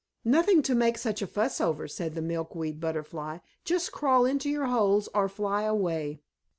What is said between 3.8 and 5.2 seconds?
crawl into your holes